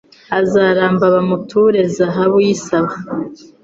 Azaramba 0.39 1.05
bamuture 1.15 1.79
zahabu 1.95 2.37
y’i 2.45 2.57
Saba 2.65 2.95